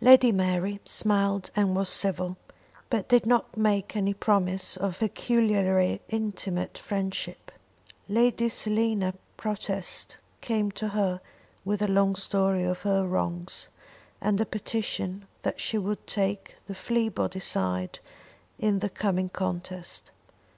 Lady 0.00 0.32
Mary 0.32 0.80
smiled 0.84 1.52
and 1.54 1.76
was 1.76 1.88
civil, 1.88 2.36
but 2.90 3.08
did 3.08 3.24
not 3.24 3.56
make 3.56 3.94
any 3.94 4.12
promise 4.12 4.76
of 4.76 4.98
peculiarly 4.98 6.00
intimate 6.08 6.76
friendship. 6.76 7.52
Lady 8.08 8.48
Selina 8.48 9.14
Protest 9.36 10.16
came 10.40 10.72
to 10.72 10.88
her 10.88 11.20
with 11.64 11.80
a 11.82 11.86
long 11.86 12.16
story 12.16 12.64
of 12.64 12.82
her 12.82 13.06
wrongs, 13.06 13.68
and 14.20 14.40
a 14.40 14.44
petition 14.44 15.24
that 15.42 15.60
she 15.60 15.78
would 15.78 16.04
take 16.04 16.56
the 16.66 16.74
Fleabody 16.74 17.38
side 17.40 18.00
in 18.58 18.80
the 18.80 18.90
coming 18.90 19.28
contest. 19.28 20.10